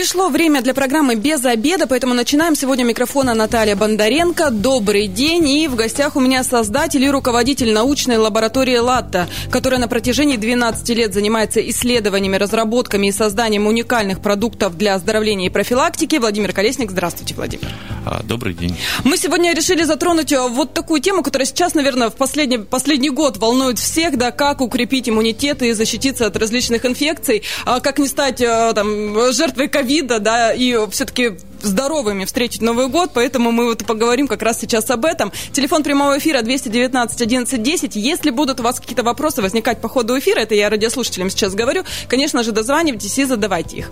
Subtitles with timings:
[0.00, 2.56] Пришло время для программы «Без обеда», поэтому начинаем.
[2.56, 4.48] Сегодня микрофона Наталья Бондаренко.
[4.48, 5.46] Добрый день.
[5.46, 10.88] И в гостях у меня создатель и руководитель научной лаборатории «Латта», которая на протяжении 12
[10.96, 16.16] лет занимается исследованиями, разработками и созданием уникальных продуктов для оздоровления и профилактики.
[16.16, 16.92] Владимир Колесник.
[16.92, 17.68] Здравствуйте, Владимир.
[18.06, 18.74] А, добрый день.
[19.04, 23.36] Мы сегодня решили затронуть э, вот такую тему, которая сейчас, наверное, в последний, последний год
[23.36, 28.40] волнует всех, да, как укрепить иммунитет и защититься от различных инфекций, а как не стать
[28.40, 29.89] э, там, жертвой ковида,
[30.20, 35.04] да, и все-таки здоровыми встретить Новый год, поэтому мы вот поговорим как раз сейчас об
[35.04, 35.32] этом.
[35.52, 37.96] Телефон прямого эфира 219 11 10.
[37.96, 41.84] Если будут у вас какие-то вопросы возникать по ходу эфира, это я радиослушателям сейчас говорю,
[42.08, 43.90] конечно же, дозванивайтесь и задавайте их.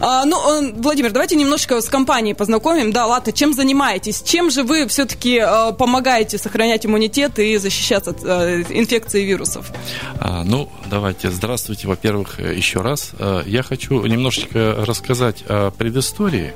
[0.00, 2.92] А, ну, э, Владимир, давайте немножко с компанией познакомим.
[2.92, 4.22] Да, ладно, чем занимаетесь?
[4.22, 9.70] Чем же вы все-таки э, помогаете сохранять иммунитет и защищаться от э, инфекций и вирусов?
[10.18, 11.30] А, ну, давайте.
[11.30, 13.12] Здравствуйте, во-первых, еще раз.
[13.46, 16.52] Я хочу немножечко рассказать о предыстории.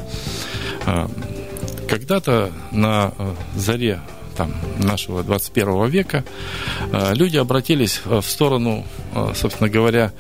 [0.87, 1.09] А,
[1.89, 4.01] когда-то на э, заре
[4.37, 6.25] там, нашего 21 века
[6.93, 10.13] э, люди обратились в сторону, э, собственно говоря,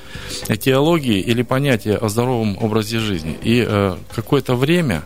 [0.48, 3.36] этиологии или понятия о здоровом образе жизни.
[3.42, 3.66] И
[4.14, 5.02] какое-то время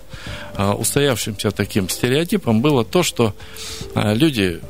[0.56, 3.32] устоявшимся таким стереотипом было то, что
[3.94, 4.60] люди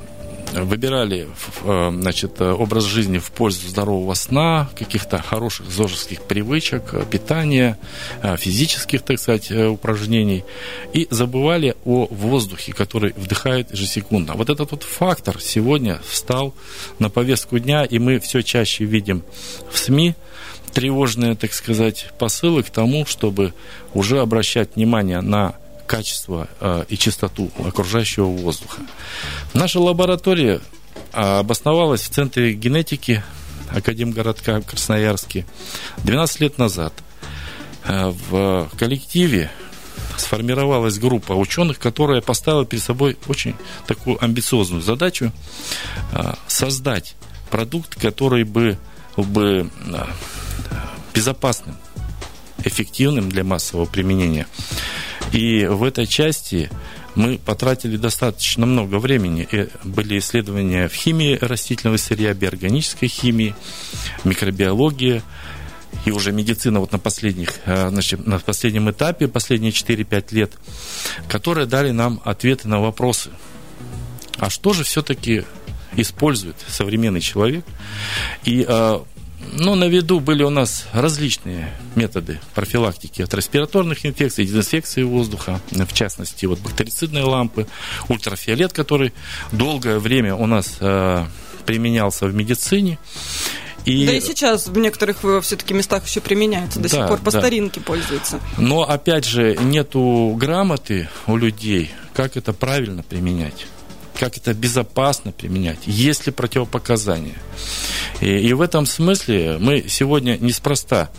[0.52, 1.28] выбирали
[1.62, 7.78] э, значит, образ жизни в пользу здорового сна, каких-то хороших зожеских привычек, питания,
[8.22, 10.44] э, физических, так сказать, э, упражнений,
[10.92, 14.34] и забывали о воздухе, который вдыхают ежесекундно.
[14.34, 16.54] Вот этот вот фактор сегодня встал
[16.98, 19.22] на повестку дня, и мы все чаще видим
[19.70, 20.14] в СМИ
[20.72, 23.54] тревожные, так сказать, посылы к тому, чтобы
[23.94, 25.54] уже обращать внимание на
[25.88, 28.82] качество э, и чистоту окружающего воздуха.
[29.54, 30.60] Наша лаборатория
[31.12, 33.24] э, обосновалась в Центре генетики
[33.70, 35.44] Академгородка Красноярске
[36.04, 36.92] 12 лет назад.
[37.84, 39.50] Э, в коллективе
[40.16, 45.32] сформировалась группа ученых, которая поставила перед собой очень такую амбициозную задачу
[46.48, 47.14] создать
[47.50, 48.78] продукт, который бы,
[49.16, 49.70] бы
[51.14, 51.76] безопасным,
[52.64, 54.46] эффективным для массового применения
[55.32, 56.70] и в этой части
[57.14, 59.48] мы потратили достаточно много времени.
[59.84, 63.54] Были исследования в химии растительного сырья, биорганической химии,
[64.24, 65.22] микробиологии,
[66.04, 70.52] и уже медицина вот на, последних, э, значит, на последнем этапе, последние 4-5 лет,
[71.28, 73.30] которые дали нам ответы на вопросы.
[74.38, 75.44] А что же все-таки
[75.96, 77.64] использует современный человек?
[78.44, 79.00] И э,
[79.52, 85.92] но на виду были у нас различные методы профилактики от респираторных инфекций, дезинфекции воздуха, в
[85.92, 87.66] частности, вот бактерицидные лампы,
[88.08, 89.12] ультрафиолет, который
[89.52, 91.24] долгое время у нас э,
[91.66, 92.98] применялся в медицине.
[93.84, 94.06] И...
[94.06, 97.30] Да и сейчас в некоторых э, все-таки местах еще применяется, до да, сих пор по
[97.30, 97.40] да.
[97.40, 98.40] старинке пользуются.
[98.58, 103.66] Но опять же, нету грамоты у людей, как это правильно применять
[104.18, 107.36] как это безопасно применять, есть ли противопоказания.
[108.20, 111.10] И, и в этом смысле мы сегодня неспроста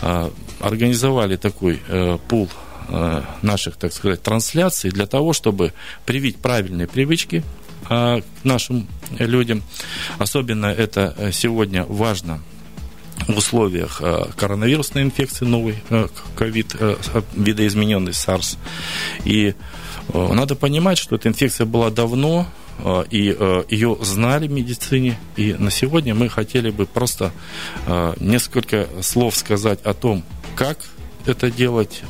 [0.00, 0.30] э,
[0.60, 2.50] организовали такой э, пул
[2.88, 5.72] э, наших, так сказать, трансляций для того, чтобы
[6.04, 7.42] привить правильные привычки
[7.88, 8.86] э, нашим
[9.18, 9.62] людям.
[10.18, 12.42] Особенно это сегодня важно
[13.28, 16.96] в условиях э, коронавирусной инфекции, новый э, ковид, э,
[17.34, 18.58] видоизмененный SARS.
[19.24, 19.54] И
[20.12, 22.46] надо понимать, что эта инфекция была давно,
[23.10, 23.36] и
[23.68, 25.18] ее знали в медицине.
[25.36, 27.32] И на сегодня мы хотели бы просто
[28.18, 30.24] несколько слов сказать о том,
[30.56, 30.78] как
[31.26, 32.02] это делать,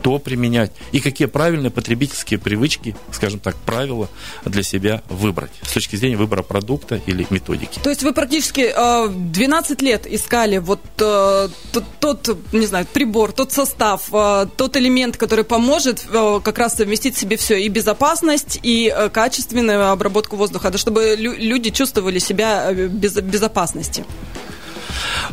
[0.00, 4.08] что применять и какие правильные потребительские привычки, скажем так, правила
[4.44, 7.80] для себя выбрать с точки зрения выбора продукта или методики.
[7.80, 13.32] То есть вы практически 12 э, лет искали вот э, тот, тот, не знаю, прибор,
[13.32, 18.60] тот состав, э, тот элемент, который поможет как раз совместить в себе все, и безопасность,
[18.62, 24.04] и качественную обработку воздуха, да, чтобы люди чувствовали себя без безопасности.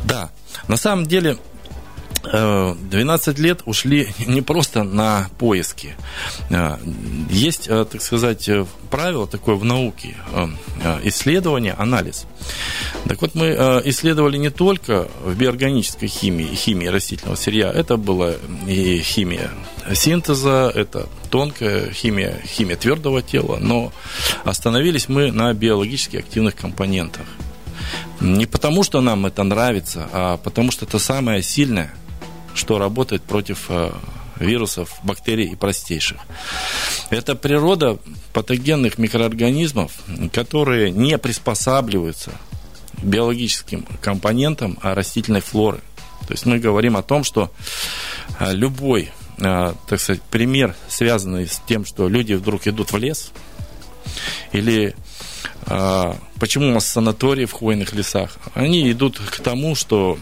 [0.04, 0.31] Да,
[0.68, 1.38] на самом деле
[2.31, 5.95] 12 лет ушли не просто на поиски.
[6.50, 6.77] Э,
[7.30, 10.16] есть, э, так сказать, э, правило такое в науке–
[11.04, 12.25] исследование, анализ.
[13.07, 13.48] Так вот, мы
[13.86, 17.72] исследовали не только в биорганической химии химии растительного сырья.
[17.72, 18.33] Это была
[18.68, 19.51] и химия
[19.94, 23.92] синтеза, это тонкая химия, химия твердого тела, но
[24.44, 27.25] остановились мы на биологически активных компонентах.
[28.22, 31.94] Не потому, что нам это нравится, а потому что это самое сильное–
[32.65, 33.91] что работает против э,
[34.39, 36.17] вирусов, бактерий и простейших.
[37.12, 38.00] Это природа
[38.33, 39.91] патогенных микроорганизмов,
[40.33, 42.31] которые не приспосабливаются
[42.94, 45.81] к биологическим компонентам растительной флоры.
[46.25, 47.51] То есть мы говорим о том, что
[48.39, 53.31] а, любой, а, так сказать, пример, связанный с тем, что люди вдруг идут в лес,
[54.53, 54.95] или
[55.67, 60.17] а, почему у нас санатории в хвойных лесах, они идут к тому, что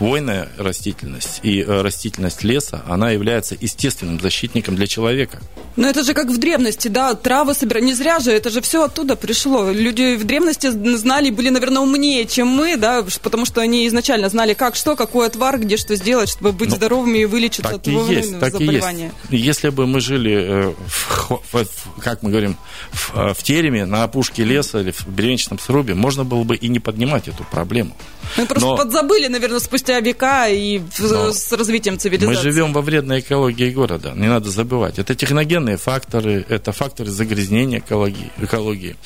[0.00, 5.42] хвойная растительность и э, растительность леса, она является естественным защитником для человека.
[5.76, 7.84] Но это же как в древности, да, травы собирали.
[7.84, 9.70] Не зря же, это же все оттуда пришло.
[9.70, 14.54] Люди в древности знали, были, наверное, умнее, чем мы, да, потому что они изначально знали,
[14.54, 18.40] как что, какой отвар, где что сделать, чтобы быть ну, здоровыми и вылечиться от есть,
[18.40, 19.12] так заболевания.
[19.28, 19.46] И есть.
[19.46, 22.56] Если бы мы жили, э, в, в, как мы говорим,
[22.90, 26.68] в, э, в тереме, на опушке леса или в деревенчатом срубе, можно было бы и
[26.68, 27.94] не поднимать эту проблему.
[28.38, 28.76] Мы просто Но...
[28.76, 32.36] подзабыли, наверное, спустя века и Но с развитием цивилизации.
[32.36, 35.00] Мы живем во вредной экологии города, не надо забывать.
[35.00, 38.30] Это техногенные факторы, это факторы загрязнения экологии.
[38.38, 38.96] экологии.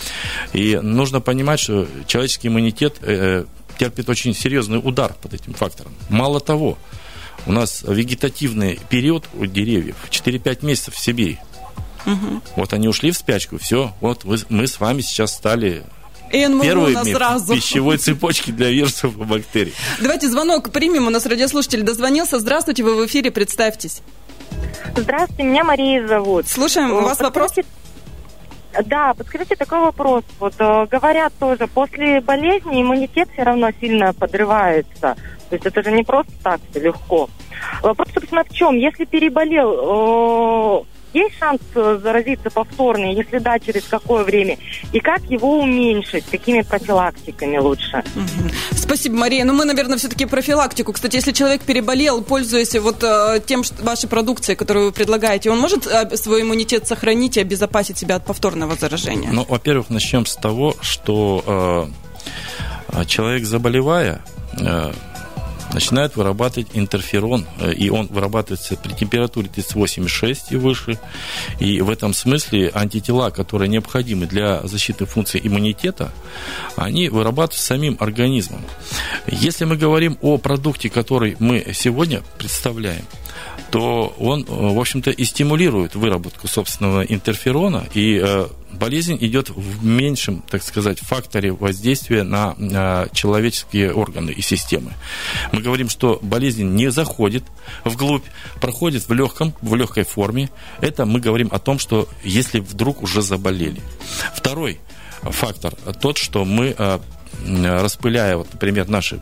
[0.52, 3.44] И нужно понимать, что человеческий иммунитет э,
[3.78, 5.94] терпит очень серьезный удар под этим фактором.
[6.10, 6.76] Мало того,
[7.46, 11.38] у нас вегетативный период у деревьев 4-5 месяцев в Сибири.
[12.06, 12.42] Угу.
[12.56, 15.84] Вот они ушли в спячку, все, вот мы, мы с вами сейчас стали
[16.31, 17.53] первыми сразу.
[17.53, 19.75] в пищевой цепочке для вирусов и бактерий.
[20.00, 21.06] Давайте звонок примем.
[21.06, 22.38] У нас радиослушатель дозвонился.
[22.38, 24.03] Здравствуйте, вы в эфире, представьтесь.
[24.97, 26.47] Здравствуйте, меня Мария зовут.
[26.49, 27.53] Слушаем, у вас вопрос?
[28.87, 30.25] Да, подскажите такой вопрос.
[30.41, 35.17] Вот э, говорят тоже, после болезни иммунитет все равно сильно подрывается.
[35.49, 37.29] То есть это же не просто так все легко.
[37.82, 38.77] Вопрос, собственно, в чем?
[38.77, 43.06] Если переболел, э, есть шанс э, заразиться повторно?
[43.12, 44.58] Если да, через какое время?
[44.93, 46.25] И как его уменьшить?
[46.31, 48.02] Какими профилактиками лучше?
[48.72, 49.44] Спасибо, Мария.
[49.44, 50.93] Ну, мы, наверное, все-таки профилактику.
[50.93, 55.58] Кстати, если человек переболел, пользуясь вот э, тем, что вашей продукцией, которую вы предлагаете, он
[55.58, 59.31] может э, свой иммунитет сохранить и обезопасить себя от повторного заражения?
[59.32, 61.88] Ну, во-первых, начнем с того, что
[62.93, 64.20] э, человек, заболевая,
[64.60, 64.93] э,
[65.75, 70.99] начинает вырабатывать интерферон, э, и он вырабатывается при температуре 38,6 и выше.
[71.59, 76.12] И в этом смысле антитела, которые необходимы для защиты функции иммунитета,
[76.76, 78.62] они вырабатываются самим организмом.
[79.26, 83.05] Если мы говорим о продукте, который мы сегодня представляем,
[83.75, 89.85] то он, э, в общем-то, и стимулирует выработку собственного интерферона, и э, болезнь идет в
[89.85, 94.93] меньшем, так сказать, факторе воздействия на человеческие органы и системы.
[95.50, 97.43] Мы говорим, что болезнь не заходит
[97.82, 98.23] вглубь,
[98.61, 100.50] проходит в легком, в легкой форме.
[100.81, 103.81] Это мы говорим о том, что если вдруг уже заболели.
[104.37, 104.79] Второй
[105.23, 106.99] фактор тот, что мы э,
[107.43, 109.17] распыляя, вот, например, наши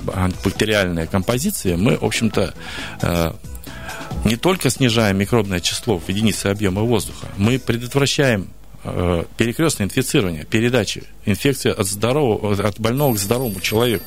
[0.44, 2.52] бактериальные композиции, мы, в общем-то,
[3.00, 3.32] э,
[4.24, 8.48] не только снижаем микробное число в единице объема воздуха, мы предотвращаем
[8.84, 14.06] э, перекрестное инфицирование, передачи инфекции от, здорового, от больного к здоровому человеку.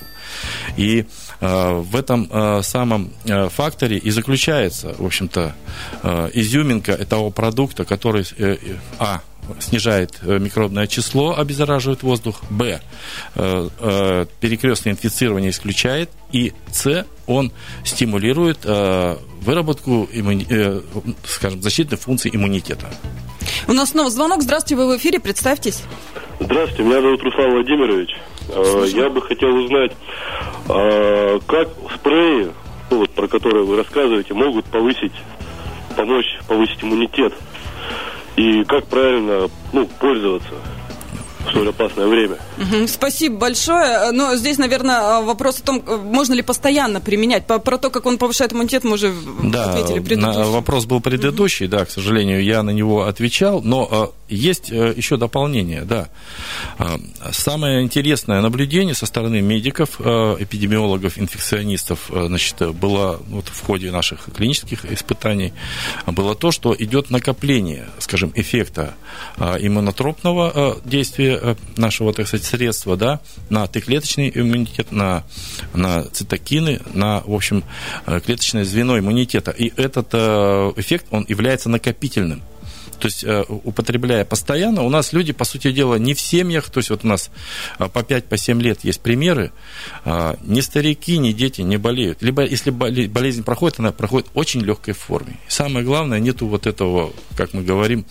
[0.77, 1.05] И
[1.39, 5.55] э, в этом э, самом э, факторе и заключается, в общем-то,
[6.03, 8.57] э, изюминка этого продукта, который, э,
[8.99, 9.21] а,
[9.59, 12.81] снижает э, микробное число, обеззараживает воздух, б,
[13.35, 17.51] э, э, перекрестное инфицирование исключает, и с, он
[17.83, 20.45] стимулирует э, выработку, иммуни...
[20.49, 20.81] э,
[21.23, 22.87] скажем, защитных функций иммунитета.
[23.67, 24.41] У нас снова звонок.
[24.41, 25.83] Здравствуйте, вы в эфире, представьтесь.
[26.39, 28.09] Здравствуйте, меня зовут Руслан Владимирович.
[28.49, 28.95] Э, Слушаю.
[28.95, 29.91] Я бы хотел узнать,
[30.69, 32.51] э, как спреи,
[32.89, 35.13] ну, вот, про которые вы рассказываете, могут повысить,
[35.95, 37.33] помочь повысить иммунитет.
[38.35, 40.55] И как правильно ну, пользоваться
[41.49, 42.37] столь опасное время.
[42.87, 44.11] Спасибо большое.
[44.11, 47.45] Но здесь, наверное, вопрос о том, можно ли постоянно применять.
[47.45, 50.51] Про то, как он повышает иммунитет, мы уже да, ответили предыдущий.
[50.51, 53.61] вопрос был предыдущий, да, к сожалению, я на него отвечал.
[53.61, 56.09] Но а, есть э, еще дополнение, да.
[56.77, 56.99] А,
[57.31, 63.91] самое интересное наблюдение со стороны медиков, э, эпидемиологов, инфекционистов, э, значит, было вот в ходе
[63.91, 65.53] наших клинических испытаний,
[66.07, 68.95] было то, что идет накопление, скажем, эффекта
[69.37, 71.34] иммунотропного действия
[71.77, 75.23] нашего, так сказать, средства, да, на Т-клеточный иммунитет, на,
[75.73, 77.63] на цитокины, на, в общем,
[78.05, 79.51] клеточное звено иммунитета.
[79.51, 82.41] И этот эффект, он является накопительным.
[82.99, 86.79] То есть, э, употребляя постоянно, у нас люди, по сути дела, не в семьях, то
[86.79, 87.29] есть вот у нас
[87.79, 89.51] э, по 5-7 по лет есть примеры,
[90.05, 92.21] э, ни старики, ни дети не болеют.
[92.21, 95.37] Либо если болезнь проходит, она проходит в очень легкой форме.
[95.47, 98.05] Самое главное, нету вот этого, как мы говорим,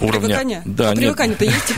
[0.00, 0.20] уровня...
[0.20, 0.62] Привыкание?
[0.64, 1.74] Да, а привыкание-то есть?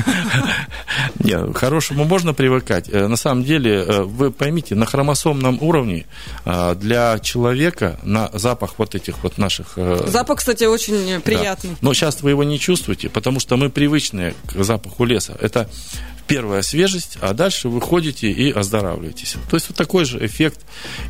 [1.18, 2.88] Нет, к хорошему можно привыкать.
[2.88, 6.06] Э, на самом деле, э, вы поймите, на хромосомном уровне
[6.44, 9.78] э, для человека на запах вот этих вот наших...
[10.06, 11.70] Запах, кстати, очень приятный.
[11.70, 11.76] Да.
[11.80, 15.36] Но сейчас вы его не чувствуете, потому что мы привычны к запаху леса.
[15.40, 15.68] Это
[16.26, 19.36] первая свежесть, а дальше вы ходите и оздоравливаетесь.
[19.48, 20.60] То есть вот такой же эффект,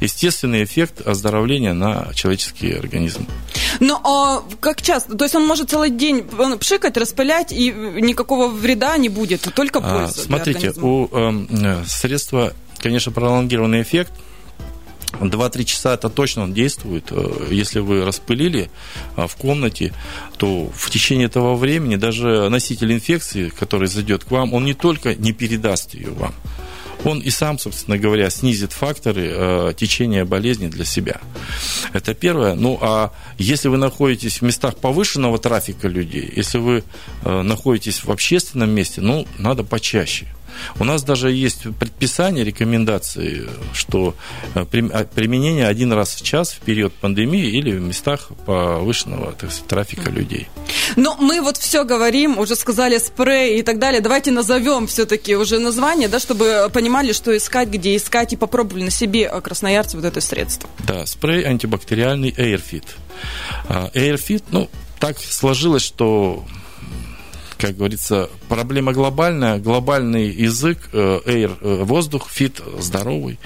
[0.00, 3.26] естественный эффект оздоровления на человеческий организм.
[3.80, 5.16] Но а, как часто?
[5.16, 6.24] То есть он может целый день
[6.58, 12.52] пшикать, распылять, и никакого вреда не будет, только а, польза а, Смотрите, у э, средства,
[12.78, 14.12] конечно, пролонгированный эффект–
[15.20, 17.06] 2-3 часа это точно он действует.
[17.10, 18.70] Э, если вы распылили
[19.16, 19.92] э, в комнате,
[20.36, 25.14] то в течение этого времени даже носитель инфекции, который зайдет к вам, он не только
[25.14, 26.34] не передаст ее вам,
[27.04, 31.20] он и сам, собственно говоря, снизит факторы э, течения болезни для себя.
[31.92, 32.54] Это первое.
[32.54, 36.84] Ну, а если вы находитесь в местах повышенного трафика людей, если вы
[37.24, 40.26] э, находитесь в общественном месте, ну, надо почаще.
[40.78, 44.14] У нас даже есть предписание, рекомендации, что
[44.54, 49.50] э, а, применение один раз в час в период пандемии или в местах повышенного так
[49.50, 50.48] сказать, трафика людей.
[50.96, 54.00] Но мы вот все говорим, уже сказали спрей и так далее.
[54.00, 58.90] Давайте назовем все-таки уже название, да, чтобы понимали, что искать, где искать, и попробовали на
[58.90, 60.68] себе э, красноярцы вот это средство.
[60.86, 62.84] Да, спрей антибактериальный AirFit.
[63.68, 66.44] А, AirFit, ну, так сложилось, что
[67.58, 73.38] как говорится, проблема глобальная, глобальный язык, э, air, э, воздух, фит, здоровый.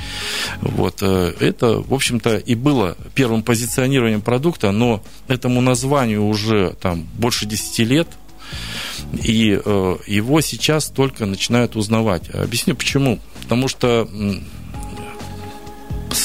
[0.61, 0.99] Вот.
[1.03, 7.47] Э, это, в общем-то, и было первым позиционированием продукта, но этому названию уже там больше
[7.47, 8.09] 10 лет,
[9.13, 12.31] и э, его сейчас только начинают узнавать.
[12.31, 13.19] Объясню почему.
[13.43, 14.09] Потому что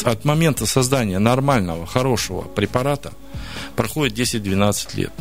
[0.04, 3.14] от момента создания нормального, хорошего препарата
[3.76, 5.12] проходит 10-12 лет.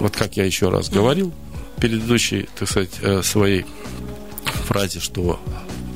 [0.00, 1.32] Вот как я еще раз говорил,
[1.80, 3.64] предыдущей, так сказать, э, своей
[4.66, 5.40] фразе, что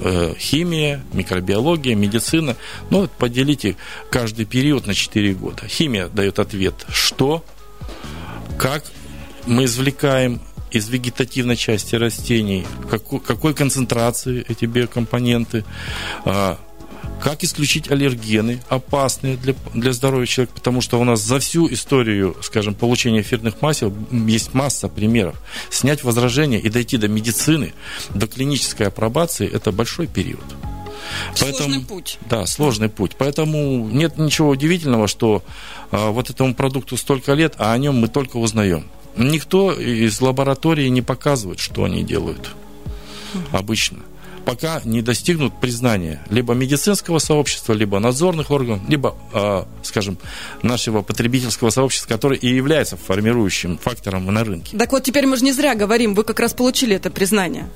[0.00, 2.56] э, химия, микробиология, медицина.
[2.90, 3.76] Ну, вот поделите
[4.10, 5.66] каждый период на 4 года.
[5.66, 7.44] Химия дает ответ, что,
[8.58, 8.84] как
[9.46, 15.64] мы извлекаем из вегетативной части растений, какой, какой концентрации эти биокомпоненты,
[16.24, 16.58] а,
[17.22, 22.36] как исключить аллергены, опасные для, для здоровья человека, потому что у нас за всю историю,
[22.42, 25.40] скажем, получения эфирных масел есть масса примеров.
[25.70, 27.74] Снять возражения и дойти до медицины,
[28.12, 30.42] до клинической апробации– это большой период.
[31.38, 32.18] Поэтому, сложный путь.
[32.28, 33.12] Да, сложный путь.
[33.16, 35.44] Поэтому нет ничего удивительного, что
[35.90, 38.88] а, вот этому продукту столько лет, а о нем мы только узнаем.
[39.16, 42.50] Никто из лаборатории не показывает, что они делают
[43.52, 44.00] обычно
[44.44, 50.18] пока не достигнут признания либо медицинского сообщества, либо надзорных органов, либо, э, скажем,
[50.62, 54.76] нашего потребительского сообщества, которое и является формирующим фактором на рынке.
[54.76, 57.68] Так вот, теперь мы же не зря говорим, вы как раз получили это признание.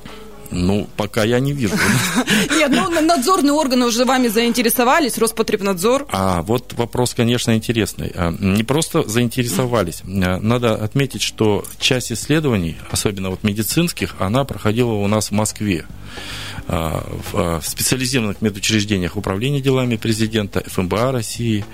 [0.51, 1.75] Ну, пока я не вижу.
[2.51, 6.07] Нет, ну, надзорные органы уже вами заинтересовались, Роспотребнадзор.
[6.11, 8.13] А, вот вопрос, конечно, интересный.
[8.15, 10.03] А, не просто заинтересовались.
[10.05, 15.87] А, надо отметить, что часть исследований, особенно вот медицинских, она проходила у нас в Москве.
[16.69, 21.65] А, в специализированных медучреждениях управления делами президента, ФМБА России,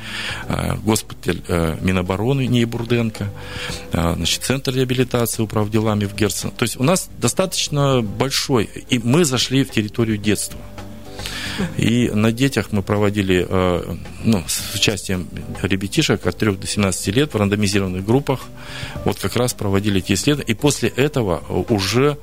[0.83, 1.41] госпиталь
[1.81, 3.31] Минобороны НИИ Бурденко,
[3.93, 6.50] значит, Центр реабилитации управ делами в Герцен.
[6.50, 10.59] То есть у нас достаточно большой, и мы зашли в территорию детства.
[11.76, 13.47] И на детях мы проводили
[14.25, 15.28] ну, с участием
[15.61, 18.40] ребятишек от 3 до 17 лет в рандомизированных группах.
[19.04, 20.52] Вот как раз проводили эти исследования.
[20.52, 22.16] И после этого уже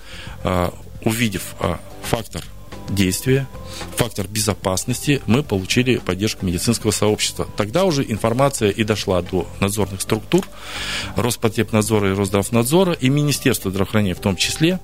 [1.04, 1.56] увидев
[2.04, 2.44] фактор
[2.90, 3.48] действия,
[3.96, 7.48] фактор безопасности, мы получили поддержку медицинского сообщества.
[7.58, 10.46] Тогда уже информация и дошла до надзорных структур,
[11.16, 14.80] Роспотребнадзора и Росздравнадзора, и Министерства здравоохранения в том числе,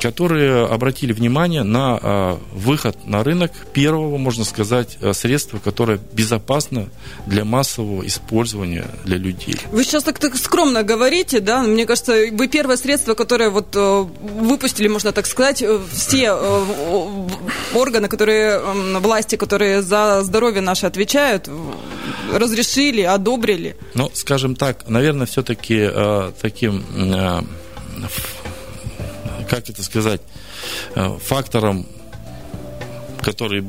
[0.00, 6.88] которые обратили внимание на а, выход на рынок первого, можно сказать, а, средства, которое безопасно
[7.26, 9.56] для массового использования для людей.
[9.72, 11.62] Вы сейчас так, так скромно говорите, да?
[11.62, 16.64] Мне кажется, вы первое средство, которое вот э, выпустили, можно так сказать, э, все э,
[17.74, 18.60] органы, которые,
[19.00, 21.48] власти, которые за здоровье наше отвечают,
[22.32, 23.76] разрешили, одобрили?
[23.94, 27.42] Ну, скажем так, наверное, все-таки э, таким, э,
[29.48, 30.20] как это сказать,
[30.94, 31.86] э, фактором
[33.20, 33.62] который,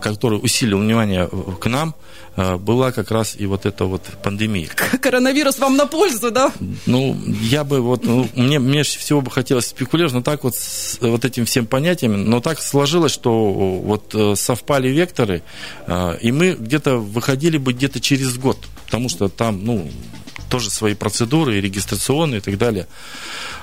[0.00, 1.28] который усилил внимание
[1.60, 4.68] к нам, э, была как раз и вот эта вот пандемия.
[5.00, 6.52] Коронавирус вам на пользу, да?
[6.86, 10.98] Ну, я бы вот, ну, мне, мне всего бы хотелось спекулировать, но так вот с
[11.00, 15.42] вот этим всем понятиями, но так сложилось, что вот э, совпали векторы,
[15.86, 19.90] э, и мы где-то выходили бы где-то через год, потому что там, ну,
[20.48, 22.86] тоже свои процедуры, и регистрационные и так далее.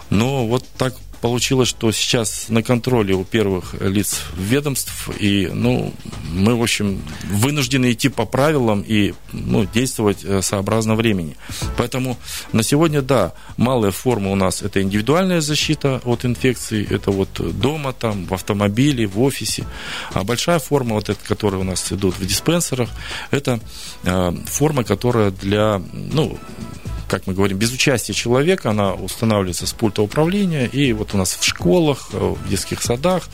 [0.10, 5.94] Но вот так получилось, что сейчас на контроле у первых лиц ведомств, и, ну,
[6.32, 11.36] мы, в общем, вынуждены идти по правилам и, ну, действовать э, сообразно времени.
[11.78, 12.18] Поэтому
[12.54, 17.94] на сегодня, да, малая форма у нас это индивидуальная защита от инфекции, это вот дома,
[17.94, 19.66] там, в автомобиле, в офисе,
[20.14, 22.90] а большая форма, вот эта, которая у нас идут в диспенсерах,
[23.32, 23.60] это
[24.04, 26.38] э, форма, которая для, ну,
[27.10, 31.34] как мы говорим, без участия человека, она устанавливается с пульта управления, и вот у нас
[31.34, 33.28] в школах, э, в детских садах,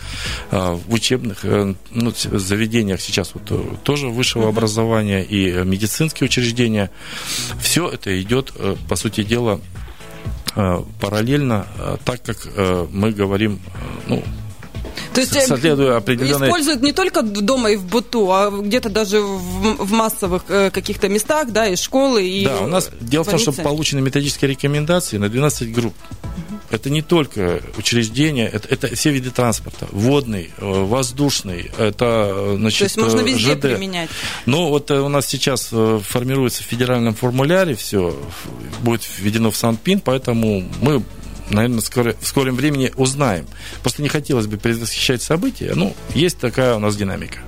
[0.52, 6.90] э, в учебных э, ну, заведениях сейчас вот тоже высшего образования и медицинские учреждения,
[7.60, 8.54] все это идет,
[8.88, 9.60] по сути дела,
[11.02, 11.68] параллельно,
[12.06, 12.48] так как
[12.92, 13.60] мы говорим,
[14.08, 14.24] ну,
[15.16, 16.48] то есть следуя определенной...
[16.48, 21.10] используют не только дома и в быту, а где-то даже в, в массовых э, каких-то
[21.10, 25.18] местах, да, и школы, и Да, у нас дело в том, что получены методические рекомендации
[25.18, 25.94] на 12 групп.
[26.72, 29.88] Это не только учреждения, это, это все виды транспорта.
[29.92, 33.62] Водный, э, воздушный, это, э, значит, То есть можно везде ЖД.
[33.62, 34.10] применять.
[34.46, 38.18] Ну, вот у нас сейчас формируется в федеральном формуляре все,
[38.82, 41.04] будет введено в Санпин, поэтому мы
[41.50, 43.46] наверное, скоро, в скором времени узнаем.
[43.82, 45.74] Просто не хотелось бы предвосхищать события.
[45.76, 47.40] Ну, есть такая у нас динамика.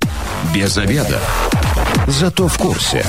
[0.53, 1.19] Без обеда.
[2.07, 3.05] Зато в курсе.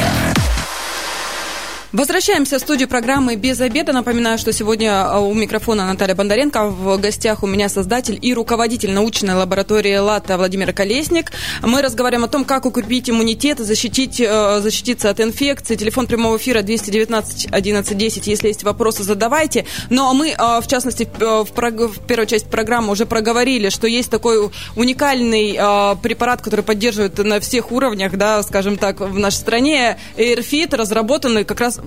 [1.90, 3.94] Возвращаемся в студию программы «Без обеда».
[3.94, 6.66] Напоминаю, что сегодня а, у микрофона Наталья Бондаренко.
[6.66, 11.32] В гостях у меня создатель и руководитель научной лаборатории ЛАТА Владимир Колесник.
[11.62, 15.76] Мы разговариваем о том, как укрепить иммунитет, защитить, э, защититься от инфекции.
[15.76, 18.26] Телефон прямого эфира 219 1110.
[18.26, 19.64] Если есть вопросы, задавайте.
[19.88, 24.10] Ну, а мы, э, в частности, в, в первой части программы уже проговорили, что есть
[24.10, 29.96] такой уникальный э, препарат, который поддерживает на всех уровнях, да, скажем так, в нашей стране.
[30.18, 31.77] AirFit, разработанный как раз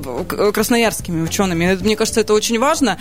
[0.54, 1.78] красноярскими учеными.
[1.82, 2.98] Мне кажется, это очень важно.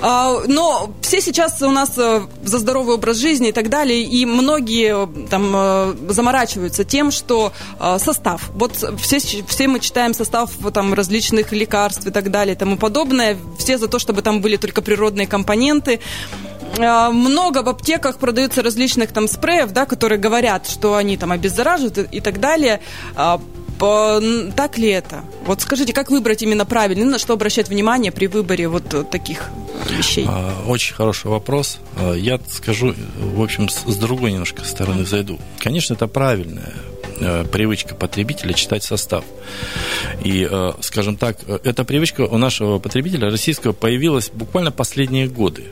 [0.00, 4.26] А, но все сейчас у нас э, за здоровый образ жизни и так далее, и
[4.26, 7.52] многие э, там э, заморачиваются тем, что
[7.98, 8.50] состав.
[8.54, 13.36] Вот все, все мы читаем состав там различных лекарств и так далее и тому подобное.
[13.58, 16.00] Все за то, чтобы там были только природные компоненты
[16.76, 22.20] много в аптеках продаются различных там спреев, да, которые говорят, что они там обеззараживают и
[22.20, 22.80] так далее.
[23.78, 25.22] Так ли это?
[25.44, 29.50] Вот скажите, как выбрать именно правильно, на что обращать внимание при выборе вот таких
[29.90, 30.26] вещей?
[30.28, 31.78] А, очень хороший вопрос.
[31.96, 35.38] А, я скажу, в общем, с другой немножко стороны зайду.
[35.58, 36.72] Конечно, это правильная
[37.20, 39.24] э, привычка потребителя читать состав.
[40.22, 45.64] И, э, скажем так, эта привычка у нашего потребителя российского появилась буквально последние годы.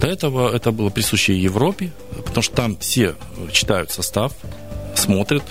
[0.00, 1.92] До этого это было присуще Европе,
[2.24, 3.14] потому что там все
[3.52, 4.32] читают состав,
[4.94, 5.42] смотрят.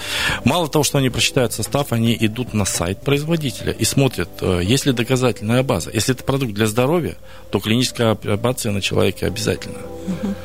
[0.44, 4.86] Мало того, что они прочитают состав, они идут на сайт производителя и смотрят, э, есть
[4.86, 5.92] ли доказательная база.
[5.94, 7.16] Если это продукт для здоровья,
[7.50, 9.80] то клиническая апробация на человеке обязательно.
[9.80, 10.36] Угу.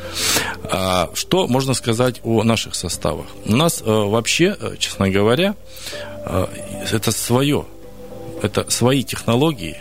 [0.65, 3.27] А, что можно сказать о наших составах?
[3.45, 5.55] У нас э, вообще, э, честно говоря,
[6.91, 7.67] это свое,
[8.43, 9.77] это свои технологии,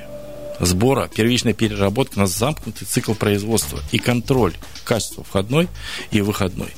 [0.59, 5.67] сбора, первичной переработки, у нас замкнутый цикл производства и контроль качества входной
[6.11, 6.69] и выходной.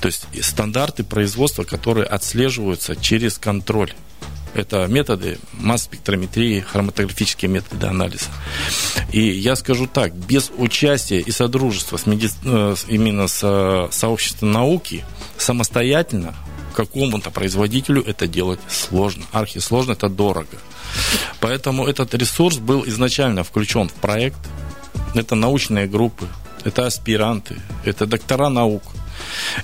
[0.00, 3.92] То есть стандарты производства, которые отслеживаются через контроль.
[4.54, 8.24] Это методы масс-спектрометрии, хроматографические методы анализа.
[9.12, 12.30] И я скажу так, без участия и содружества с меди...
[12.44, 15.04] Э, именно с э, сообществом науки
[15.36, 16.34] самостоятельно
[16.74, 19.24] какому-то производителю это делать сложно.
[19.32, 20.56] Архисложно, это дорого.
[21.40, 24.38] Поэтому этот ресурс был изначально включен в проект.
[25.14, 26.26] Это научные группы,
[26.64, 28.82] это аспиранты, это доктора наук–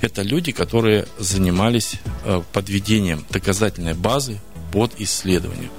[0.00, 4.40] это люди, которые занимались э, подведением доказательной базы
[4.72, 5.70] под исследование.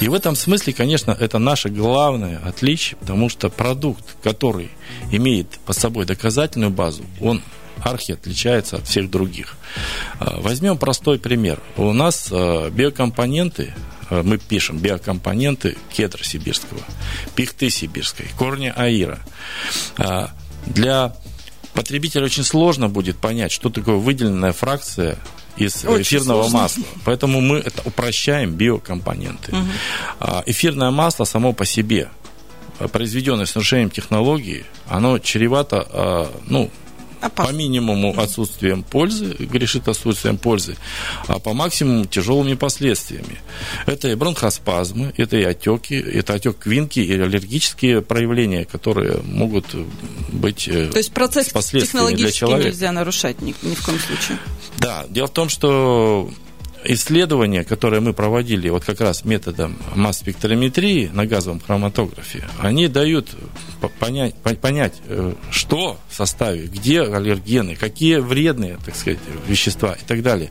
[0.00, 4.70] И в этом смысле, конечно, это наше главное отличие, потому что продукт, который
[5.10, 7.42] имеет под собой доказательную базу, он
[7.82, 9.56] архи отличается от всех других.
[10.20, 11.60] Э, возьмем простой пример.
[11.76, 13.74] У нас э, биокомпоненты,
[14.10, 16.80] мы пишем биокомпоненты кедра сибирского,
[17.34, 19.18] пихты сибирской, корня аира.
[20.66, 21.16] Для
[21.74, 25.18] потребителю очень сложно будет понять, что такое выделенная фракция
[25.56, 26.58] из Очень эфирного сложно.
[26.58, 26.84] масла.
[27.04, 29.52] Поэтому мы это упрощаем биокомпоненты.
[29.52, 30.42] Угу.
[30.46, 32.08] Эфирное масло само по себе,
[32.92, 36.70] произведенное с нарушением технологии, оно чревато, а, ну,
[37.24, 37.52] Опасно.
[37.52, 40.76] По минимуму отсутствием пользы, грешит отсутствием пользы,
[41.26, 43.38] а по максимуму тяжелыми последствиями.
[43.86, 49.74] Это и бронхоспазмы, это и отеки, это отек квинки и аллергические проявления, которые могут
[50.32, 52.68] быть э, То есть процесс технологически для человека.
[52.68, 54.38] нельзя нарушать ни, ни в коем случае?
[54.76, 56.30] Да, дело в том, что
[56.84, 63.30] исследования, которые мы проводили вот как раз методом масс-спектрометрии на газовом хроматографе, они дают
[63.98, 70.22] понять, понять, э, что в составе, где аллергены, какие вредные, так сказать, вещества и так
[70.22, 70.50] далее.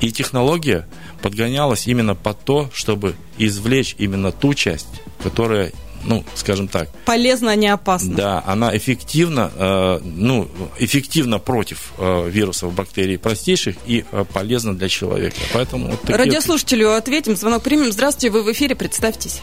[0.00, 0.86] И технология
[1.22, 5.72] подгонялась именно под то, чтобы извлечь именно ту часть, которая
[6.04, 6.88] ну, скажем так.
[7.04, 8.14] Полезно, а не опасно.
[8.14, 14.88] Да, она эффективна, э, ну, эффективна против э, вирусов, бактерий простейших и э, полезна для
[14.88, 15.36] человека.
[15.52, 16.16] Поэтому вот такие...
[16.16, 17.92] Радиослушателю ответим, звонок примем.
[17.92, 19.42] Здравствуйте, вы в эфире, представьтесь.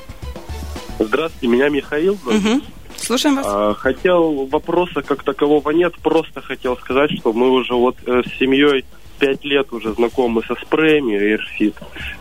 [1.00, 2.14] Здравствуйте, меня Михаил.
[2.26, 2.62] Угу.
[2.98, 3.46] Слушаем вас.
[3.50, 8.40] А, хотел, вопроса как такового нет, просто хотел сказать, что мы уже вот э, с
[8.40, 8.86] семьей
[9.22, 11.76] пять лет уже знакомы со спреями Airfit.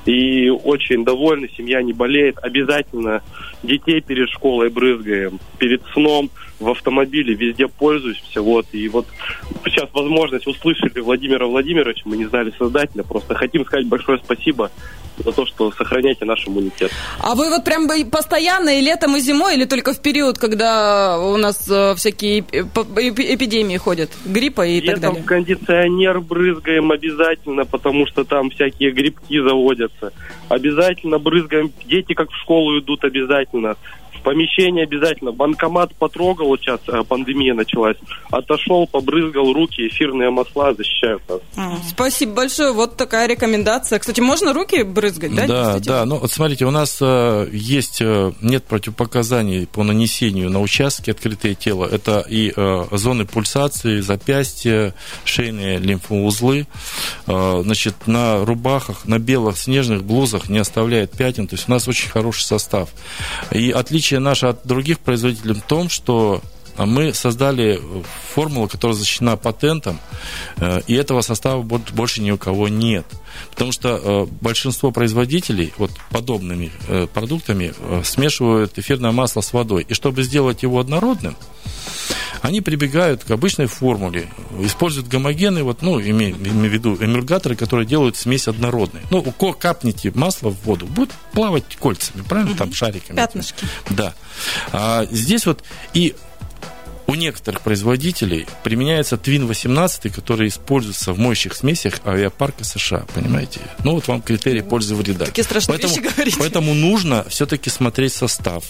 [0.04, 2.36] И очень довольны, семья не болеет.
[2.42, 3.22] Обязательно
[3.62, 8.42] детей перед школой брызгаем, перед сном в автомобиле везде пользуемся.
[8.42, 8.66] Вот.
[8.72, 9.06] И вот
[9.64, 14.70] сейчас возможность услышали Владимира Владимировича, мы не знали создателя, просто хотим сказать большое спасибо
[15.18, 16.90] за то, что сохраняете наш иммунитет.
[17.18, 21.36] А вы вот прям постоянно и летом, и зимой, или только в период, когда у
[21.36, 25.22] нас э, всякие эпидемии ходят, гриппа и летом так далее?
[25.24, 30.12] кондиционер брызгаем обязательно, потому что там всякие грибки заводятся.
[30.48, 33.76] Обязательно брызгаем, дети как в школу идут обязательно
[34.22, 35.32] помещение обязательно.
[35.32, 37.96] Банкомат потрогал, вот сейчас э, пандемия началась,
[38.30, 41.40] отошел, побрызгал руки, эфирные масла защищают нас.
[41.88, 43.98] Спасибо большое, вот такая рекомендация.
[43.98, 45.46] Кстати, можно руки брызгать, да?
[45.46, 50.60] Да, да, ну вот смотрите, у нас э, есть, э, нет противопоказаний по нанесению на
[50.60, 51.86] участки открытые тела.
[51.90, 54.94] Это и э, зоны пульсации, запястья,
[55.24, 56.66] шейные лимфоузлы.
[57.26, 61.88] Э, значит, на рубахах, на белых снежных блузах не оставляет пятен, то есть у нас
[61.88, 62.90] очень хороший состав.
[63.50, 66.40] И отличие отличие наше от других производителей в том, что
[66.86, 67.80] мы создали
[68.34, 69.98] формулу, которая защищена патентом,
[70.56, 73.06] э, и этого состава больше ни у кого нет.
[73.50, 77.72] Потому что э, большинство производителей вот подобными э, продуктами
[78.04, 79.84] смешивают эфирное масло с водой.
[79.88, 81.36] И чтобы сделать его однородным,
[82.42, 84.28] они прибегают к обычной формуле,
[84.60, 89.02] используют гомогены, вот, ну, имею, имею в виду эмульгаторы, которые делают смесь однородной.
[89.10, 93.16] Ну, капните масло в воду, будет плавать кольцами, правильно, там шариками.
[93.16, 93.66] Пятнышки.
[93.90, 94.14] Да.
[94.72, 95.62] А, здесь вот
[95.92, 96.14] и
[97.10, 103.60] у некоторых производителей применяется Twin 18, который используется в моющих смесях авиапарка США, понимаете?
[103.82, 105.24] Ну, вот вам критерий пользы вреда.
[105.24, 106.36] Такие страшные поэтому, вещи говорите.
[106.38, 108.64] Поэтому нужно все-таки смотреть состав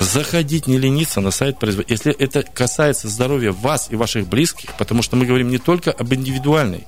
[0.00, 1.94] заходить, не лениться на сайт производителя.
[1.94, 6.12] Если это касается здоровья вас и ваших близких, потому что мы говорим не только об
[6.12, 6.84] индивидуальной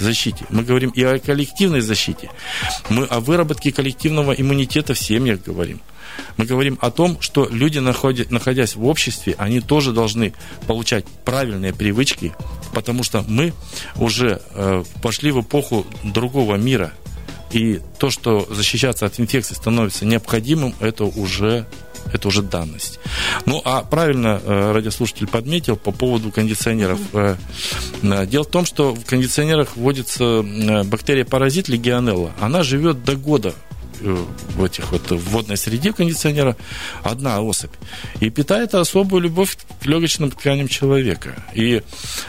[0.00, 2.30] защите, мы говорим и о коллективной защите.
[2.88, 5.80] Мы о выработке коллективного иммунитета в семьях говорим.
[6.36, 10.32] Мы говорим о том, что люди, находясь в обществе, они тоже должны
[10.66, 12.34] получать правильные привычки,
[12.72, 13.52] потому что мы
[13.96, 16.92] уже э, пошли в эпоху другого мира.
[17.50, 21.66] И то, что защищаться от инфекции становится необходимым, это уже
[22.12, 22.98] это уже данность.
[23.46, 26.98] Ну, а правильно э, радиослушатель подметил по поводу кондиционеров.
[27.12, 27.36] Э,
[28.02, 30.42] э, дело в том, что в кондиционерах вводится
[30.84, 32.32] бактерия-паразит легионелла.
[32.40, 33.54] Она живет до года
[34.00, 36.56] в этих вот в водной среде кондиционера
[37.02, 37.72] одна особь
[38.20, 41.34] и питает особую любовь к легочным тканям человека.
[41.54, 41.82] И,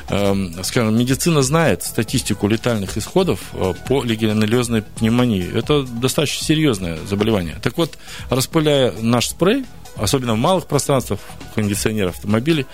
[0.10, 3.40] э, скажем, медицина знает статистику летальных исходов
[3.88, 5.48] по легионеллезной пневмонии.
[5.58, 7.58] Это достаточно серьезное заболевание.
[7.62, 7.98] Так вот,
[8.30, 11.20] распыляя наш спрей, особенно в малых пространствах
[11.56, 12.66] кондиционера автомобилей,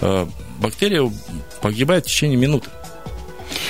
[0.00, 0.26] э,
[0.58, 1.10] бактерия
[1.62, 2.68] погибает в течение минуты.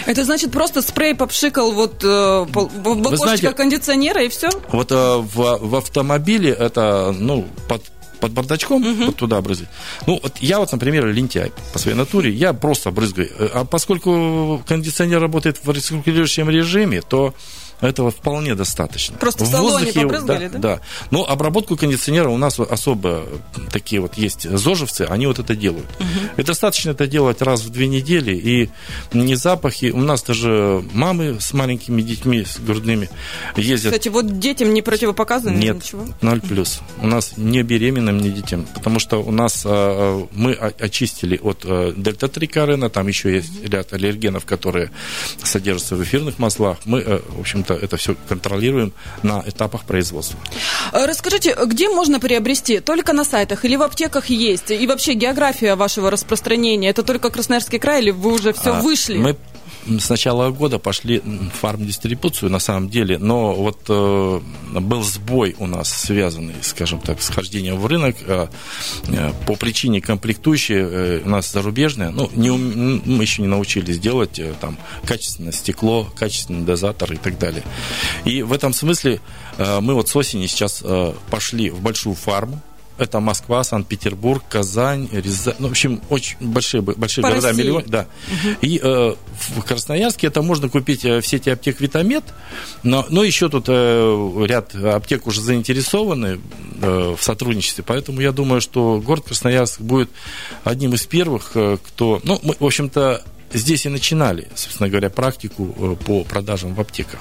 [0.07, 4.51] Это значит просто спрей попшикал вот э, в окошечко кондиционера и все?
[4.69, 7.83] Вот э, в, в автомобиле это, ну, под
[8.21, 9.05] под бардачком, угу.
[9.07, 9.69] вот туда брызгать.
[10.07, 13.31] Ну, вот я вот, например, лентяй по своей натуре, я просто брызгаю.
[13.39, 17.35] Э, а поскольку кондиционер работает в рециркулирующем режиме, то
[17.87, 19.17] этого вполне достаточно.
[19.19, 20.77] Просто в, в салоне воздухе, побрызгали, да, да?
[20.77, 20.81] Да.
[21.11, 23.25] Но обработку кондиционера у нас особо
[23.71, 25.89] такие вот есть зожевцы, они вот это делают.
[25.99, 26.41] Угу.
[26.41, 28.71] И достаточно это делать раз в две недели, и
[29.13, 29.87] не запахи.
[29.95, 33.09] У нас даже мамы с маленькими детьми, с грудными
[33.57, 33.93] ездят.
[33.93, 36.07] Кстати, вот детям не противопоказано Нет, ничего?
[36.21, 36.81] ноль плюс.
[37.01, 41.93] У нас не беременным, не детям, потому что у нас а, мы очистили от а,
[41.93, 44.91] дельта-3 карена, там еще есть ряд аллергенов, которые
[45.43, 46.79] содержатся в эфирных маслах.
[46.85, 50.39] Мы, а, в общем-то, это все контролируем на этапах производства.
[50.93, 52.81] Э, расскажите, где можно приобрести?
[52.81, 54.71] Только на сайтах или в аптеках есть?
[54.71, 56.91] И вообще география вашего распространения?
[56.91, 59.19] Это только Красноярский край или вы уже все а, вышли?
[59.19, 59.37] Мы
[59.87, 61.23] с начала года пошли
[61.61, 64.41] фармдистрибуцию на самом деле, но вот э,
[64.81, 68.49] был сбой у нас, связанный, скажем так, с хождением в рынок э,
[69.09, 74.39] э, по причине комплектующей э, у нас зарубежная, ну, не, мы еще не научились делать
[74.39, 77.63] э, там качественное стекло, качественный дозатор и так далее.
[78.25, 79.21] И в этом смысле
[79.59, 82.61] э, мы вот с осени сейчас э, пошли в большую фарму,
[82.99, 85.55] это Москва, Санкт-Петербург, Казань, Рязань.
[85.59, 87.85] Ну, в общем, очень большие, большие По города, миллион.
[87.87, 88.07] Да.
[88.61, 89.15] И э,
[89.55, 92.25] в Красноярске это можно купить э, в сети аптек Витамед,
[92.83, 96.41] но, но еще тут э, ряд аптек уже заинтересованы
[96.81, 100.11] э, в сотрудничестве, поэтому я думаю, что город Красноярск будет
[100.63, 102.21] одним из первых, э, кто...
[102.25, 103.23] Ну, мы, в общем-то,
[103.55, 107.21] здесь и начинали, собственно говоря, практику э, по продажам в аптеках.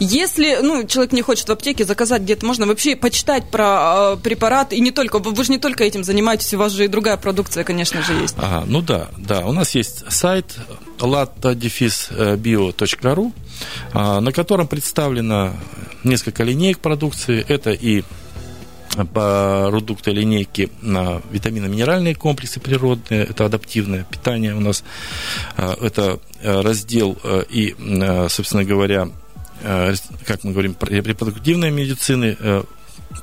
[0.00, 4.72] Если ну, человек не хочет в аптеке заказать где-то, можно вообще почитать про э, препарат,
[4.72, 7.64] и не только, вы же не только этим занимаетесь, у вас же и другая продукция,
[7.64, 8.36] конечно же, есть.
[8.38, 9.44] Ага, ну да, да.
[9.46, 10.56] У нас есть сайт
[10.98, 13.32] latadefisbio.ru,
[13.92, 15.52] а, на котором представлено
[16.04, 17.44] несколько линеек продукции.
[17.48, 18.04] Это и
[19.04, 24.82] продукты линейки на витаминно-минеральные комплексы природные, это адаптивное питание у нас,
[25.56, 29.08] А, это э, раздел э, и, э, собственно говоря,
[30.26, 32.36] как мы говорим, репродуктивной медицины,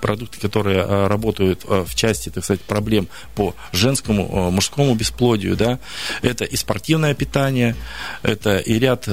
[0.01, 5.55] продукты, которые э, работают э, в части, так сказать, проблем по женскому, э, мужскому бесплодию,
[5.55, 5.79] да,
[6.21, 7.75] это и спортивное питание,
[8.21, 9.07] это и ряд,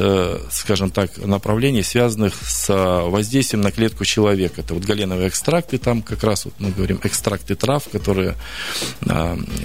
[0.51, 4.61] скажем так, направлений, связанных с воздействием на клетку человека.
[4.63, 8.37] Это вот галеновые экстракты, там как раз вот мы говорим экстракты трав, которые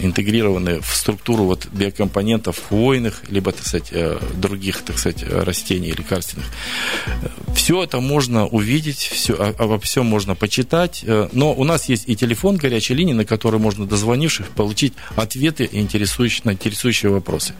[0.01, 3.91] интегрированы в структуру вот биокомпонентов хвойных, либо, так сказать,
[4.33, 6.45] других, так сказать, растений лекарственных.
[7.55, 12.15] Все это можно увидеть, все, обо всем можно почитать, э, но у нас есть и
[12.15, 17.53] телефон горячей линии, на который можно, дозвонившись, получить ответы интересующие, на интересующие вопросы.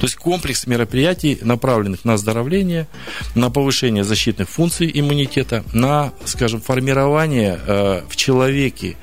[0.00, 2.88] То есть комплекс мероприятий, направленных на оздоровление,
[3.34, 8.96] на повышение защитных функций иммунитета, на, скажем, формирование э, в человеке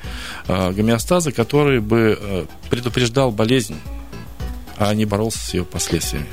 [0.48, 3.76] э, гомеостаза, который бы предупреждал болезнь,
[4.80, 6.28] а не боролся с ее последствиями.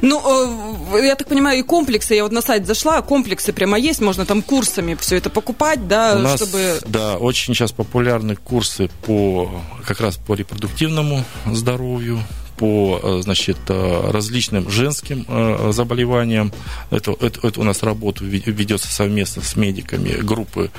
[0.00, 4.00] Ну, э, я так понимаю, и комплексы, я вот на сайт зашла, комплексы прямо есть,
[4.00, 6.80] можно там курсами все это покупать, да, У нас, чтобы...
[6.86, 9.50] да, очень сейчас популярны курсы по
[9.84, 12.22] как раз по репродуктивному здоровью,
[12.58, 16.52] по, э, значит, э, различным женским э, заболеваниям.
[16.90, 20.70] Это, это, это у нас работа ве- ведется совместно с медиками группы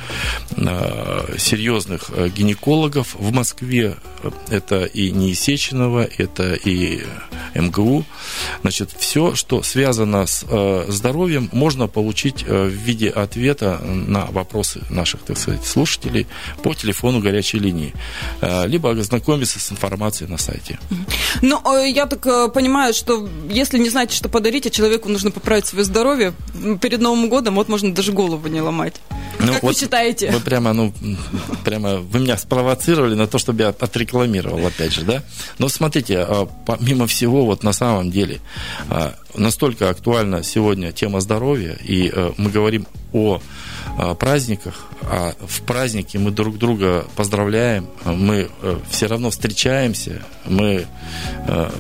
[1.37, 3.95] серьезных гинекологов в Москве.
[4.49, 7.03] Это и Неисеченова, это и
[7.55, 8.03] МГУ.
[8.61, 10.45] Значит, все, что связано с
[10.87, 16.27] здоровьем, можно получить в виде ответа на вопросы наших, так сказать, слушателей
[16.61, 17.93] по телефону горячей линии.
[18.65, 20.79] Либо ознакомиться с информацией на сайте.
[21.69, 25.32] Ну, э, я так э, понимаю, что если не знаете, что подарить, а человеку нужно
[25.32, 26.34] поправить свое здоровье,
[26.82, 28.95] перед Новым годом вот можно даже голову не ломать.
[29.39, 30.32] Ну, как вы считаете?
[30.32, 30.93] Вы прямо, ну,
[31.63, 35.23] прямо, вы меня спровоцировали на то, чтобы я отрекламировал, опять же, да?
[35.60, 38.39] Но смотрите, а, помимо всего, вот на самом деле,
[38.89, 43.41] а, настолько актуальна сегодня тема здоровья, и э, мы говорим о а,
[44.19, 48.49] праздниках, а в празднике мы друг друга поздравляем, а мы
[48.89, 50.85] все равно встречаемся, мы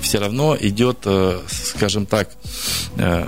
[0.01, 2.29] все равно идет, э, скажем так,
[2.97, 3.27] э,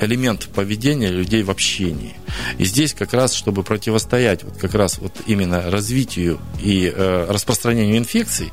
[0.00, 2.14] элемент поведения людей в общении.
[2.58, 7.98] И здесь как раз, чтобы противостоять вот как раз вот именно развитию и э, распространению
[7.98, 8.52] инфекций,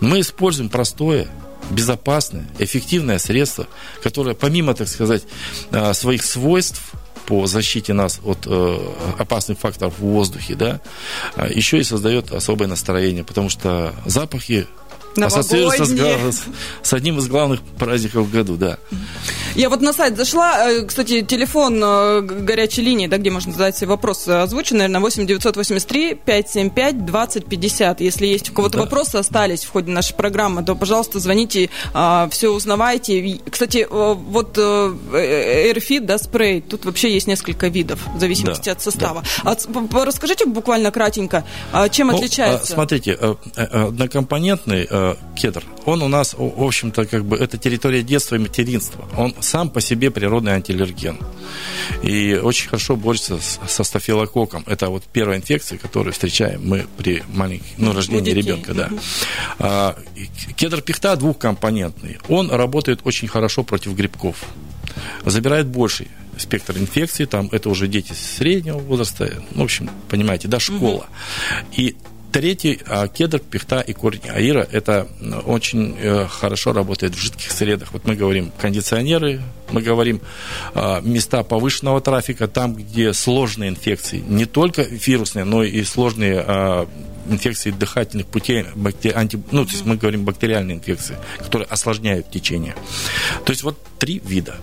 [0.00, 1.28] мы используем простое,
[1.70, 3.66] безопасное, эффективное средство,
[4.02, 5.24] которое помимо, так сказать,
[5.70, 6.92] э, своих свойств
[7.26, 8.78] по защите нас от э,
[9.18, 10.80] опасных факторов в воздухе, да,
[11.36, 14.66] э, еще и создает особое настроение, потому что запахи
[15.24, 16.42] ассоциируется с,
[16.82, 18.78] с- одним из главных праздников в году, да.
[19.54, 23.80] Я вот на сайт зашла, э, кстати, телефон э, горячей линии, да, где можно задать
[23.84, 28.00] вопрос, э, озвучен, наверное, 8 983 575 20 50.
[28.02, 28.84] Если есть у кого-то Да.
[28.84, 31.70] вопросы остались в ходе нашей программы, то, пожалуйста, звоните,
[32.30, 33.40] все узнавайте.
[33.50, 39.22] Кстати, вот AirFit, да, спрей, тут вообще есть несколько видов, в зависимости Да, от состава.
[39.44, 42.62] А п- расскажите буквально кратенько, а чем Ну, отличается?
[42.62, 43.18] а, Смотрите,
[43.54, 44.86] однокомпонентный
[45.36, 49.08] кедр, он у нас, в общем-то, как бы это территория детства и материнства.
[49.16, 51.18] Он сам по себе природный антиаллерген.
[52.02, 54.64] И очень хорошо борется с- со стафилококком.
[54.66, 58.90] Это вот первая инфекция, которую встречаем мы при маленьком, ну, рождении ребенка, да.
[59.58, 59.98] А,
[60.56, 62.18] кедр пихта двухкомпонентный.
[62.28, 64.44] Он работает очень хорошо против грибков.
[65.24, 70.58] Забирает больший спектр инфекций, там это уже дети среднего возраста, ну, в общем, понимаете, да,
[70.60, 71.06] школа.
[71.72, 71.96] И
[72.36, 75.08] Третий, а, кедр, пихта и корень аира, это
[75.46, 77.94] очень э, хорошо работает в жидких средах.
[77.94, 80.20] Вот мы говорим кондиционеры, мы говорим
[80.74, 86.86] а, места повышенного трафика, там, где сложные инфекции, не только вирусные, но и сложные а,
[87.28, 89.12] инфекции дыхательных путей, бактери...
[89.14, 89.42] анти...
[89.50, 92.74] ну, то есть мы говорим бактериальные инфекции, которые осложняют течение.
[93.44, 94.56] То есть вот три вида.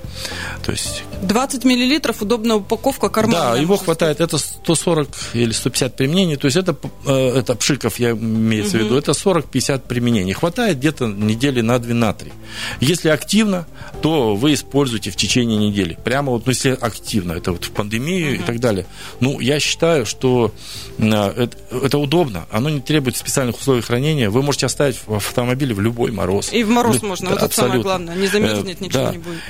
[0.63, 1.03] То есть...
[1.23, 3.53] 20 миллилитров, удобная упаковка, карманная.
[3.53, 8.11] Да, его хватает, это 140 или 150 применений, то есть это, э, это пшиков, я
[8.11, 10.33] имею в виду, это 40-50 применений.
[10.33, 12.31] Хватает где-то недели на 2 на 3.
[12.79, 13.67] Если активно,
[14.01, 15.97] то вы используете в течение недели.
[16.03, 18.85] Прямо вот, ну, если активно, это вот в пандемию и так далее.
[19.19, 20.53] Ну, я считаю, что
[20.97, 24.29] э, это, это удобно, оно не требует специальных условий хранения.
[24.29, 26.51] Вы можете оставить в автомобиле в любой мороз.
[26.53, 27.09] И в мороз Лю...
[27.09, 29.11] можно, вот это самое главное, не замерзнет, э, ничего да.
[29.11, 29.41] не будет.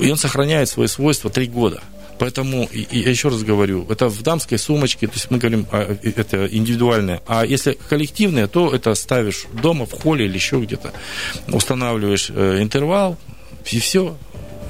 [0.00, 1.82] И он сохраняет свои свойства три года.
[2.22, 7.20] Поэтому, я еще раз говорю, это в дамской сумочке, то есть мы говорим, это индивидуальное.
[7.26, 10.92] А если коллективное, то это ставишь дома, в холле или еще где-то.
[11.48, 13.16] Устанавливаешь э, интервал,
[13.72, 14.16] и все,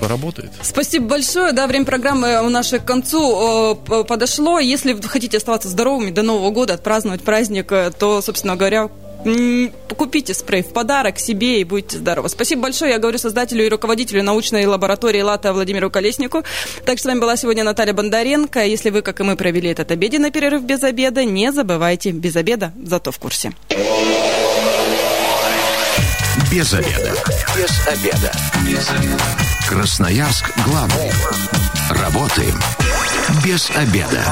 [0.01, 0.51] работает.
[0.63, 1.53] Спасибо большое.
[1.53, 4.59] Да, время программы у нашей к концу подошло.
[4.59, 8.89] Если хотите оставаться здоровыми до Нового года, отпраздновать праздник, э, то, собственно говоря,
[9.97, 12.29] купите спрей в подарок себе и будьте здоровы.
[12.29, 12.93] Спасибо большое.
[12.93, 16.43] Я говорю создателю и руководителю научной лаборатории ЛАТА Владимиру Колеснику.
[16.85, 18.65] Также с вами была сегодня Наталья Бондаренко.
[18.65, 22.73] Если вы, как и мы, провели этот обеденный перерыв без обеда, не забывайте, без обеда,
[22.83, 23.53] зато в курсе.
[26.51, 27.15] Без обеда.
[27.57, 28.33] Без обеда.
[28.67, 29.25] Без обеда.
[29.69, 31.11] Красноярск главный.
[31.91, 32.59] Работаем
[33.45, 34.23] без обеда.